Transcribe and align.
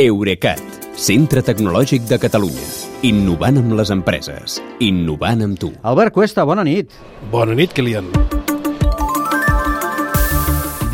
Eurecat, 0.00 0.56
centre 0.96 1.42
tecnològic 1.44 2.06
de 2.08 2.16
Catalunya. 2.16 2.62
Innovant 3.04 3.58
amb 3.60 3.74
les 3.76 3.90
empreses. 3.92 4.54
Innovant 4.80 5.44
amb 5.44 5.58
tu. 5.60 5.68
Albert 5.84 6.14
Cuesta, 6.16 6.46
bona 6.48 6.64
nit. 6.64 6.94
Bona 7.28 7.52
nit, 7.52 7.74
Kilian. 7.76 8.08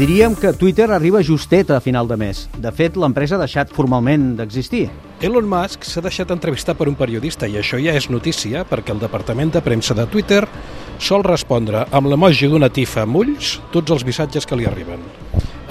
Diríem 0.00 0.34
que 0.34 0.50
Twitter 0.50 0.90
arriba 0.90 1.22
justet 1.22 1.70
a 1.70 1.78
final 1.78 2.10
de 2.10 2.18
mes. 2.18 2.48
De 2.58 2.74
fet, 2.74 2.98
l'empresa 2.98 3.38
ha 3.38 3.44
deixat 3.44 3.70
formalment 3.70 4.32
d'existir. 4.34 4.88
Elon 5.22 5.46
Musk 5.46 5.86
s'ha 5.86 6.02
deixat 6.02 6.34
entrevistar 6.34 6.74
per 6.74 6.90
un 6.90 6.98
periodista 6.98 7.46
i 7.46 7.54
això 7.54 7.78
ja 7.78 7.94
és 7.94 8.10
notícia 8.10 8.66
perquè 8.66 8.90
el 8.90 9.06
departament 9.06 9.54
de 9.54 9.62
premsa 9.62 9.94
de 9.94 10.10
Twitter 10.10 10.42
sol 10.98 11.22
respondre 11.22 11.86
amb 11.94 12.10
l'emoji 12.10 12.50
d'una 12.50 12.74
tifa 12.74 13.06
amb 13.06 13.22
ulls 13.22 13.60
tots 13.70 13.94
els 13.94 14.02
missatges 14.02 14.42
que 14.42 14.58
li 14.58 14.66
arriben. 14.66 15.06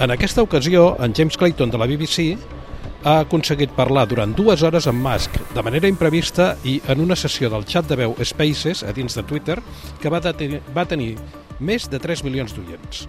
En 0.00 0.16
aquesta 0.16 0.40
ocasió, 0.40 0.94
en 1.02 1.12
James 1.12 1.36
Clayton 1.36 1.68
de 1.68 1.76
la 1.76 1.84
BBC 1.90 2.56
ha 3.04 3.20
aconseguit 3.22 3.70
parlar 3.76 4.06
durant 4.10 4.34
dues 4.34 4.62
hores 4.66 4.88
amb 4.90 5.04
Musk 5.04 5.38
de 5.54 5.62
manera 5.62 5.90
imprevista 5.90 6.54
i 6.64 6.78
en 6.90 7.02
una 7.04 7.16
sessió 7.16 7.50
del 7.50 7.66
xat 7.68 7.88
de 7.88 7.98
veu 8.00 8.16
Spaces 8.24 8.82
a 8.82 8.92
dins 8.92 9.14
de 9.14 9.22
Twitter 9.22 9.58
que 10.02 10.10
va, 10.10 10.20
va 10.74 10.88
tenir 10.88 11.14
més 11.60 11.88
de 11.90 11.98
3 12.02 12.24
milions 12.26 12.54
d'oients. 12.54 13.06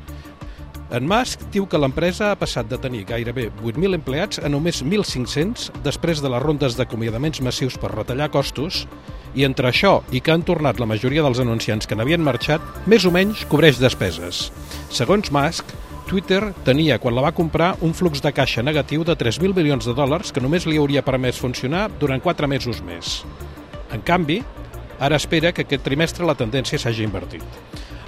En 0.90 1.06
Musk 1.06 1.44
diu 1.54 1.68
que 1.70 1.78
l'empresa 1.78 2.32
ha 2.32 2.38
passat 2.38 2.70
de 2.70 2.78
tenir 2.82 3.04
gairebé 3.10 3.52
8.000 3.62 3.98
empleats 4.00 4.40
a 4.42 4.50
només 4.50 4.82
1.500 4.82 5.84
després 5.86 6.22
de 6.22 6.32
les 6.34 6.42
rondes 6.42 6.78
d'acomiadaments 6.78 7.44
massius 7.46 7.78
per 7.78 7.92
retallar 7.94 8.32
costos 8.34 8.88
i 9.38 9.46
entre 9.46 9.70
això 9.70 10.00
i 10.10 10.22
que 10.22 10.34
han 10.34 10.46
tornat 10.46 10.82
la 10.82 10.90
majoria 10.90 11.22
dels 11.22 11.42
anunciants 11.44 11.86
que 11.86 11.98
n'havien 11.98 12.26
marxat, 12.26 12.66
més 12.90 13.06
o 13.06 13.14
menys 13.14 13.46
cobreix 13.52 13.78
despeses. 13.78 14.48
Segons 14.90 15.30
Musk, 15.30 15.78
Twitter 16.10 16.56
tenia, 16.66 16.98
quan 16.98 17.14
la 17.14 17.22
va 17.22 17.36
comprar, 17.38 17.76
un 17.86 17.92
flux 17.94 18.24
de 18.26 18.32
caixa 18.34 18.64
negatiu 18.66 19.04
de 19.06 19.14
3.000 19.14 19.54
milions 19.54 19.86
de 19.86 19.94
dòlars 19.94 20.34
que 20.34 20.42
només 20.42 20.66
li 20.66 20.80
hauria 20.82 21.04
permès 21.06 21.38
funcionar 21.38 21.84
durant 22.02 22.24
4 22.26 22.50
mesos 22.50 22.82
més. 22.82 23.20
En 23.94 24.02
canvi, 24.02 24.40
ara 24.98 25.20
espera 25.22 25.54
que 25.54 25.68
aquest 25.68 25.86
trimestre 25.86 26.26
la 26.26 26.34
tendència 26.40 26.82
s'hagi 26.82 27.06
invertit. 27.06 27.46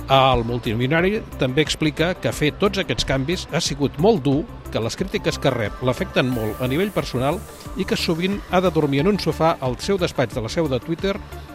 El 0.09 0.41
multimilionari 0.49 1.21
també 1.37 1.61
explica 1.61 2.15
que 2.17 2.33
fer 2.33 2.55
tots 2.57 2.81
aquests 2.81 3.05
canvis 3.05 3.45
ha 3.53 3.61
sigut 3.61 4.01
molt 4.01 4.25
dur, 4.25 4.41
que 4.73 4.81
les 4.81 4.97
crítiques 4.97 5.37
que 5.37 5.53
rep 5.53 5.85
l'afecten 5.85 6.33
molt 6.33 6.57
a 6.57 6.67
nivell 6.67 6.89
personal 6.91 7.37
i 7.77 7.85
que 7.85 7.99
sovint 7.99 8.41
ha 8.49 8.65
de 8.65 8.73
dormir 8.73 9.05
en 9.05 9.13
un 9.13 9.21
sofà 9.21 9.59
al 9.61 9.77
seu 9.77 10.01
despatx 10.01 10.33
de 10.33 10.41
la 10.41 10.49
seu 10.49 10.67
de 10.67 10.81
Twitter 10.81 11.13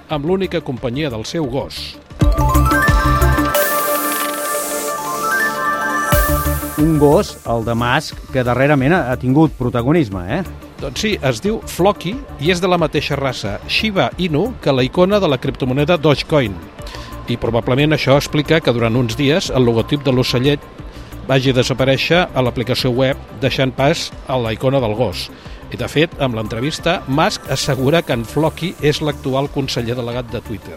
amb 0.09 0.31
l'única 0.31 0.63
companyia 0.63 1.11
del 1.11 1.27
seu 1.27 1.51
gos. 1.51 1.97
Un 6.79 6.99
gos, 6.99 7.39
el 7.49 7.65
de 7.65 7.73
Musk, 7.73 8.19
que 8.35 8.43
darrerament 8.45 8.93
ha 8.93 9.15
tingut 9.17 9.55
protagonisme, 9.57 10.21
eh? 10.29 10.41
Doncs 10.77 11.01
sí, 11.01 11.13
es 11.25 11.39
diu 11.41 11.63
Floki 11.73 12.13
i 12.45 12.51
és 12.53 12.61
de 12.61 12.69
la 12.69 12.77
mateixa 12.77 13.17
raça 13.17 13.55
Shiba 13.65 14.11
Inu 14.21 14.51
que 14.61 14.75
la 14.77 14.85
icona 14.85 15.17
de 15.17 15.31
la 15.33 15.39
criptomoneda 15.41 15.97
Dogecoin. 15.97 16.53
I 17.33 17.39
probablement 17.41 17.97
això 17.97 18.19
explica 18.21 18.61
que 18.61 18.75
durant 18.77 18.99
uns 19.01 19.17
dies 19.17 19.49
el 19.49 19.65
logotip 19.65 20.05
de 20.05 20.13
l'ocellet 20.13 20.61
vagi 21.27 21.55
a 21.55 21.57
desaparèixer 21.57 22.27
a 22.29 22.45
l'aplicació 22.45 22.93
web 22.93 23.25
deixant 23.41 23.73
pas 23.73 24.11
a 24.29 24.37
la 24.37 24.53
icona 24.53 24.83
del 24.85 24.99
gos. 25.01 25.31
I 25.73 25.81
de 25.81 25.89
fet, 25.89 26.13
amb 26.21 26.37
l'entrevista, 26.37 27.01
Musk 27.09 27.49
assegura 27.57 28.05
que 28.05 28.13
en 28.13 28.29
Floki 28.29 28.75
és 28.85 29.01
l'actual 29.01 29.49
conseller 29.49 29.97
delegat 29.97 30.29
de 30.29 30.45
Twitter 30.45 30.77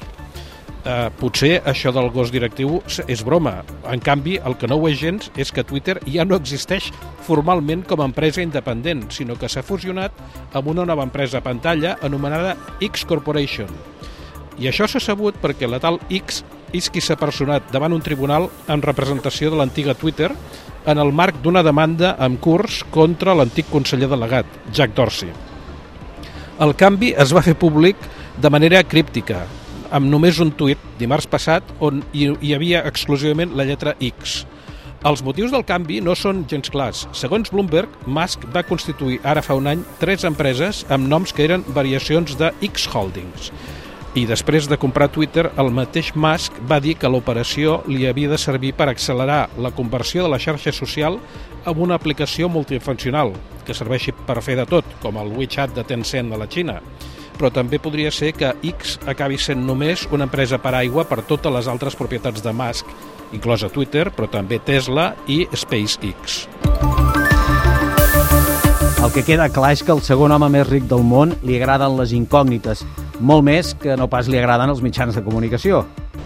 eh, 0.86 1.10
potser 1.20 1.60
això 1.68 1.92
del 1.96 2.10
gos 2.14 2.32
directiu 2.32 2.80
és 3.08 3.24
broma. 3.26 3.60
En 3.90 4.02
canvi, 4.04 4.38
el 4.46 4.58
que 4.60 4.68
no 4.70 4.80
ho 4.80 4.88
és 4.90 5.00
gens 5.00 5.32
és 5.38 5.52
que 5.52 5.66
Twitter 5.68 6.00
ja 6.08 6.26
no 6.26 6.38
existeix 6.40 6.92
formalment 7.28 7.86
com 7.88 8.02
a 8.02 8.08
empresa 8.10 8.44
independent, 8.46 9.08
sinó 9.16 9.38
que 9.40 9.50
s'ha 9.50 9.66
fusionat 9.66 10.16
amb 10.54 10.72
una 10.72 10.86
nova 10.86 11.06
empresa 11.08 11.42
pantalla 11.42 11.98
anomenada 12.02 12.56
X 12.82 13.06
Corporation. 13.06 13.70
I 14.60 14.68
això 14.68 14.88
s'ha 14.88 15.00
sabut 15.00 15.38
perquè 15.40 15.70
la 15.70 15.80
tal 15.80 16.00
X 16.10 16.44
és 16.76 16.90
qui 16.92 17.02
s'ha 17.02 17.18
personat 17.18 17.72
davant 17.74 17.94
un 17.96 18.04
tribunal 18.04 18.50
en 18.68 18.84
representació 18.84 19.50
de 19.50 19.58
l'antiga 19.58 19.96
Twitter 19.98 20.30
en 20.86 21.00
el 21.00 21.12
marc 21.14 21.40
d'una 21.44 21.64
demanda 21.64 22.16
en 22.20 22.38
curs 22.38 22.84
contra 22.92 23.36
l'antic 23.36 23.70
conseller 23.72 24.10
delegat, 24.10 24.46
Jack 24.74 24.96
Dorsey. 24.98 25.32
El 26.60 26.76
canvi 26.76 27.14
es 27.16 27.32
va 27.36 27.44
fer 27.46 27.56
públic 27.56 27.96
de 28.40 28.50
manera 28.52 28.84
críptica, 28.84 29.46
amb 29.92 30.10
només 30.10 30.40
un 30.44 30.52
tuit 30.54 30.80
dimarts 31.00 31.28
passat 31.30 31.66
on 31.80 32.04
hi, 32.14 32.30
hi 32.42 32.54
havia 32.56 32.84
exclusivament 32.90 33.56
la 33.58 33.66
lletra 33.66 33.96
X. 34.00 34.44
Els 35.08 35.22
motius 35.24 35.54
del 35.54 35.64
canvi 35.64 36.02
no 36.04 36.12
són 36.20 36.42
gens 36.52 36.68
clars. 36.74 37.06
Segons 37.16 37.52
Bloomberg, 37.54 37.92
Musk 38.06 38.44
va 38.54 38.66
constituir 38.68 39.22
ara 39.24 39.42
fa 39.42 39.56
un 39.56 39.70
any 39.72 39.84
tres 40.02 40.26
empreses 40.28 40.84
amb 40.92 41.08
noms 41.08 41.32
que 41.32 41.46
eren 41.46 41.64
variacions 41.76 42.36
de 42.40 42.52
X 42.68 42.90
Holdings. 42.92 43.54
I 44.20 44.26
després 44.28 44.68
de 44.68 44.78
comprar 44.82 45.08
Twitter, 45.14 45.46
el 45.62 45.70
mateix 45.72 46.10
Musk 46.18 46.58
va 46.68 46.82
dir 46.84 46.98
que 47.00 47.08
l'operació 47.08 47.80
li 47.88 48.08
havia 48.10 48.32
de 48.34 48.42
servir 48.42 48.74
per 48.76 48.90
accelerar 48.90 49.46
la 49.58 49.72
conversió 49.72 50.26
de 50.26 50.34
la 50.34 50.42
xarxa 50.42 50.74
social 50.76 51.20
amb 51.64 51.80
una 51.80 51.96
aplicació 51.96 52.50
multifuncional 52.50 53.32
que 53.66 53.78
serveixi 53.78 54.12
per 54.28 54.42
fer 54.44 54.58
de 54.60 54.66
tot, 54.68 54.98
com 55.00 55.22
el 55.22 55.32
WeChat 55.38 55.78
de 55.78 55.86
Tencent 55.88 56.34
a 56.34 56.42
la 56.42 56.50
Xina 56.50 56.82
però 57.40 57.52
també 57.56 57.80
podria 57.80 58.12
ser 58.12 58.34
que 58.36 58.52
X 58.74 58.98
acabi 59.08 59.40
sent 59.40 59.64
només 59.66 60.06
una 60.12 60.28
empresa 60.28 60.60
per 60.62 60.76
aigua 60.78 61.08
per 61.08 61.24
totes 61.24 61.56
les 61.56 61.72
altres 61.72 61.96
propietats 61.96 62.44
de 62.44 62.54
Musk, 62.54 62.92
inclosa 63.34 63.72
Twitter, 63.72 64.10
però 64.12 64.30
també 64.30 64.60
Tesla 64.60 65.14
i 65.28 65.46
SpaceX. 65.56 66.44
El 69.10 69.16
que 69.16 69.24
queda 69.26 69.48
clar 69.50 69.72
és 69.74 69.82
que 69.82 69.90
el 69.90 70.04
segon 70.06 70.30
home 70.36 70.52
més 70.54 70.68
ric 70.68 70.84
del 70.86 71.02
món 71.02 71.32
li 71.42 71.56
agraden 71.58 71.96
les 71.98 72.12
incògnites, 72.14 72.84
molt 73.26 73.42
més 73.48 73.72
que 73.82 73.96
no 73.98 74.06
pas 74.06 74.28
li 74.30 74.38
agraden 74.38 74.70
els 74.70 74.84
mitjans 74.86 75.18
de 75.18 75.24
comunicació. 75.26 75.80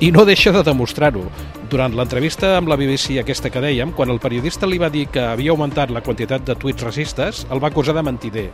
I 0.04 0.10
no 0.12 0.26
deixa 0.28 0.52
de 0.52 0.66
demostrar-ho. 0.68 1.24
Durant 1.72 1.96
l'entrevista 1.96 2.58
amb 2.58 2.68
la 2.68 2.76
BBC 2.76 3.22
aquesta 3.22 3.48
que 3.54 3.64
dèiem, 3.64 3.94
quan 3.96 4.12
el 4.12 4.20
periodista 4.20 4.68
li 4.68 4.82
va 4.84 4.92
dir 4.92 5.06
que 5.08 5.24
havia 5.24 5.54
augmentat 5.56 5.96
la 5.96 6.04
quantitat 6.04 6.44
de 6.44 6.58
tuits 6.60 6.84
racistes, 6.84 7.46
el 7.56 7.64
va 7.64 7.72
acusar 7.72 7.96
de 7.96 8.04
mentider. 8.04 8.50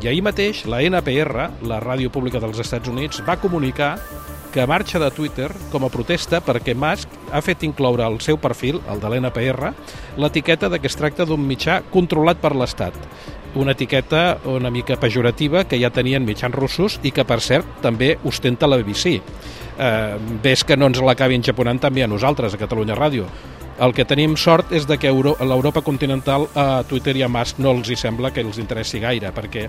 I 0.00 0.08
ahir 0.08 0.24
mateix 0.24 0.64
la 0.64 0.80
NPR, 0.80 1.50
la 1.68 1.82
ràdio 1.84 2.08
pública 2.08 2.40
dels 2.40 2.64
Estats 2.64 2.88
Units, 2.88 3.20
va 3.28 3.36
comunicar 3.44 3.98
que 4.56 4.64
marxa 4.66 4.96
de 4.96 5.10
Twitter 5.12 5.50
com 5.68 5.84
a 5.84 5.90
protesta 5.92 6.38
perquè 6.40 6.72
Musk 6.72 7.12
ha 7.28 7.42
fet 7.44 7.66
incloure 7.66 8.00
al 8.06 8.22
seu 8.24 8.38
perfil, 8.40 8.78
el 8.88 9.02
de 9.02 9.10
l'NPR, 9.12 9.74
l'etiqueta 10.16 10.70
de 10.72 10.78
que 10.80 10.88
es 10.88 10.96
tracta 10.96 11.26
d'un 11.28 11.44
mitjà 11.44 11.82
controlat 11.92 12.40
per 12.40 12.54
l'Estat. 12.56 12.96
Una 13.56 13.72
etiqueta 13.72 14.38
una 14.44 14.70
mica 14.70 14.98
pejorativa 15.00 15.64
que 15.64 15.78
ja 15.80 15.88
tenien 15.88 16.26
mitjans 16.28 16.54
russos 16.54 16.98
i 17.02 17.10
que, 17.10 17.24
per 17.24 17.40
cert, 17.40 17.78
també 17.80 18.18
ostenta 18.28 18.68
la 18.68 18.76
BBC. 18.76 19.16
Eh, 19.16 20.16
ves 20.44 20.64
que 20.64 20.76
no 20.76 20.90
ens 20.90 21.00
l'acabin 21.00 21.44
japonant 21.44 21.80
també 21.80 22.04
a 22.04 22.08
nosaltres, 22.10 22.52
a 22.52 22.60
Catalunya 22.60 22.98
Ràdio. 22.98 23.24
El 23.80 23.92
que 23.96 24.04
tenim 24.08 24.36
sort 24.36 24.72
és 24.76 24.86
de 24.88 24.96
que 25.00 25.12
l'Europa 25.12 25.82
continental 25.84 26.46
a 26.54 26.84
Twitter 26.88 27.16
i 27.16 27.24
a 27.24 27.28
Musk 27.32 27.58
no 27.60 27.72
els 27.76 27.88
hi 27.88 27.96
sembla 27.96 28.30
que 28.32 28.44
els 28.44 28.60
interessi 28.60 29.00
gaire, 29.00 29.32
perquè 29.36 29.66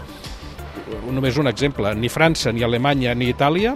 només 1.11 1.39
un 1.39 1.47
exemple, 1.47 1.93
ni 1.95 2.11
França, 2.11 2.51
ni 2.51 2.63
Alemanya, 2.63 3.15
ni 3.15 3.31
Itàlia 3.31 3.75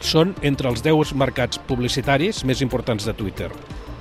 són 0.00 0.34
entre 0.42 0.68
els 0.68 0.82
10 0.84 1.12
mercats 1.16 1.60
publicitaris 1.68 2.44
més 2.44 2.60
importants 2.60 3.04
de 3.08 3.14
Twitter. 3.16 3.48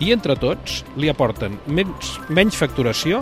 I 0.02 0.12
entre 0.16 0.36
tots 0.36 0.82
li 0.98 1.12
aporten 1.12 1.60
menys, 1.68 2.18
menys 2.30 2.58
facturació 2.58 3.22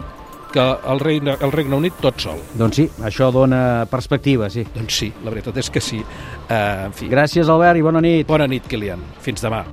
que 0.53 0.65
el 0.91 0.99
Regne, 0.99 1.35
el 1.39 1.51
Regne 1.53 1.77
Unit 1.77 1.99
tot 2.01 2.19
sol. 2.21 2.41
Doncs 2.57 2.81
sí, 2.81 2.87
això 3.05 3.29
dona 3.33 3.85
perspectiva, 3.89 4.49
sí. 4.49 4.65
Doncs 4.75 5.01
sí, 5.03 5.11
la 5.23 5.33
veritat 5.33 5.59
és 5.61 5.69
que 5.73 5.83
sí. 5.83 6.01
Uh, 6.01 6.89
en 6.89 6.95
fi. 6.97 7.09
Gràcies, 7.11 7.49
Albert, 7.49 7.79
i 7.79 7.85
bona 7.85 8.01
nit. 8.03 8.27
Bona 8.29 8.49
nit, 8.49 8.67
Kilian. 8.69 9.03
Fins 9.23 9.45
demà. 9.45 9.63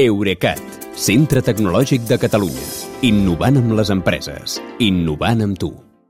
Eurecat, 0.00 0.88
centre 0.96 1.42
tecnològic 1.44 2.08
de 2.08 2.16
Catalunya. 2.22 2.66
Innovant 3.04 3.60
amb 3.60 3.76
les 3.76 3.92
empreses. 3.92 4.56
Innovant 4.80 5.44
amb 5.44 5.60
tu. 5.60 5.74